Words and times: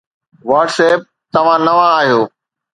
WhatsApp 0.49 1.01
توهان 1.33 1.61
نوان 1.67 1.81
آهيو 1.97 2.21